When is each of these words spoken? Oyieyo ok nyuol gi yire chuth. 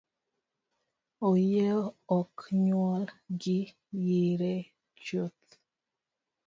Oyieyo 1.29 1.81
ok 2.17 2.35
nyuol 2.65 3.03
gi 3.41 3.59
yire 4.03 4.53
chuth. 5.03 5.49